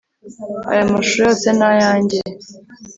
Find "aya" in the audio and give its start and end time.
0.71-0.91